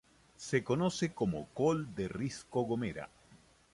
Se 0.35 0.63
conoce 0.63 1.13
como 1.13 1.45
"col 1.53 1.93
de 1.93 2.07
risco 2.07 2.63
gomera". 2.63 3.07